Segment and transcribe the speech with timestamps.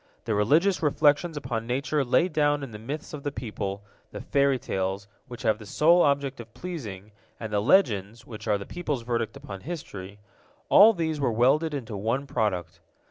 [0.25, 4.57] The religious reflections upon nature laid down in the myths of the people, the fairy
[4.57, 9.03] tales, which have the sole object of pleasing, and the legends, which are the people's
[9.03, 12.79] verdict upon history—all these were welded into one product.